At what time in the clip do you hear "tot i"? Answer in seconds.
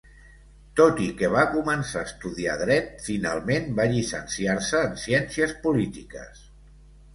0.77-1.09